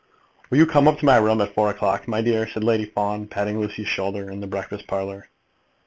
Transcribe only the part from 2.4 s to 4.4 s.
said Lady Fawn, patting Lucy's shoulder, in